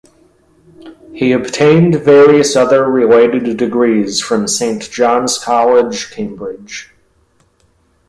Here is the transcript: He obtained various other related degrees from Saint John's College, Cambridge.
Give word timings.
He 1.13 1.31
obtained 1.31 2.01
various 2.03 2.55
other 2.55 2.89
related 2.89 3.55
degrees 3.55 4.19
from 4.19 4.47
Saint 4.47 4.89
John's 4.89 5.37
College, 5.37 6.09
Cambridge. 6.09 6.89